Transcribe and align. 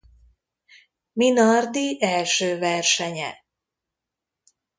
Minardi 1.13 1.97
első 2.01 2.57
versenye. 2.59 3.43